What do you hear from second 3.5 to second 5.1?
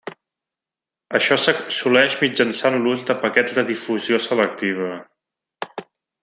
de difusió selectiva.